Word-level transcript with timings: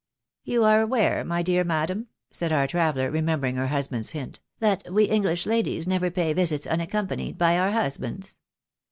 "You 0.43 0.63
are 0.63 0.81
aware, 0.81 1.23
my 1.23 1.43
dear 1.43 1.63
madam," 1.63 2.07
said 2.31 2.51
our 2.51 2.65
traveller, 2.65 3.11
remem 3.11 3.39
bering 3.39 3.55
her 3.57 3.67
husband's 3.67 4.09
hint," 4.13 4.39
that 4.59 4.91
we 4.91 5.03
English 5.03 5.45
ladies 5.45 5.85
never 5.85 6.09
pay 6.09 6.33
visits 6.33 6.65
unaccompanied 6.65 7.37
by 7.37 7.55
our 7.55 7.69
husbands." 7.69 8.39